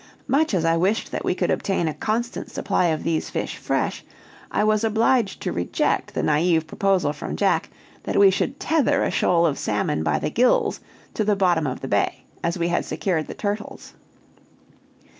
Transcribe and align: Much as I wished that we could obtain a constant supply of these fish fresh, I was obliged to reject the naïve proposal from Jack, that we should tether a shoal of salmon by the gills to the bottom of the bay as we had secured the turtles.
Much 0.27 0.55
as 0.55 0.65
I 0.65 0.77
wished 0.77 1.11
that 1.11 1.23
we 1.23 1.35
could 1.35 1.51
obtain 1.51 1.87
a 1.87 1.93
constant 1.93 2.49
supply 2.49 2.85
of 2.87 3.03
these 3.03 3.29
fish 3.29 3.57
fresh, 3.57 4.03
I 4.49 4.63
was 4.63 4.83
obliged 4.83 5.41
to 5.43 5.51
reject 5.51 6.15
the 6.15 6.23
naïve 6.23 6.65
proposal 6.65 7.13
from 7.13 7.35
Jack, 7.35 7.69
that 8.05 8.17
we 8.17 8.31
should 8.31 8.59
tether 8.59 9.03
a 9.03 9.11
shoal 9.11 9.45
of 9.45 9.59
salmon 9.59 10.01
by 10.01 10.17
the 10.17 10.31
gills 10.31 10.79
to 11.13 11.23
the 11.23 11.35
bottom 11.35 11.67
of 11.67 11.81
the 11.81 11.87
bay 11.87 12.23
as 12.43 12.57
we 12.57 12.69
had 12.69 12.83
secured 12.83 13.27
the 13.27 13.35
turtles. 13.35 13.93